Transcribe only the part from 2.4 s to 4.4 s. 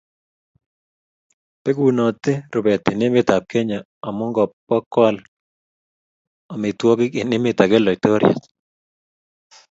rubet eng emet ab Kenya amu